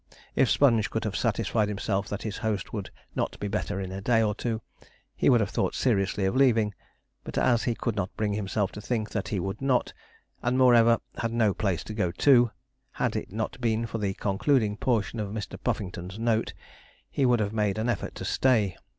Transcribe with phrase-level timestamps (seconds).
[0.35, 4.01] If Sponge could have satisfied himself that his host would not be better in a
[4.01, 4.63] day or two,
[5.15, 6.73] he would have thought seriously of leaving;
[7.23, 9.93] but as he could not bring himself to think that he would not,
[10.41, 12.49] and, moreover, had no place to go to,
[12.93, 15.59] had it not been for the concluding portion of Mr.
[15.63, 16.55] Puffington's note,
[17.11, 18.75] he would have made an effort to stay.